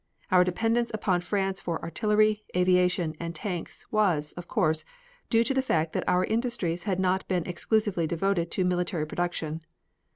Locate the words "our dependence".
0.31-0.89